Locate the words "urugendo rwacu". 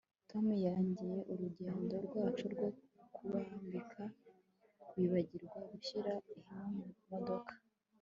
1.31-2.45